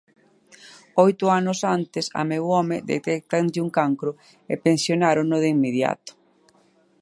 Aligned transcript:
Oito 1.05 1.25
anos 1.39 1.59
antes 1.77 2.05
a 2.19 2.21
meu 2.31 2.43
home 2.55 2.77
detéctanlle 2.91 3.63
un 3.65 3.69
cancro 3.77 4.11
e 4.51 4.53
pensionárono 4.65 5.35
de 5.43 5.47
inmediato. 5.55 6.11